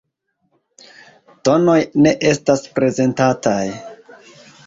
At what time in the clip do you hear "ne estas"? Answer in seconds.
2.05-2.65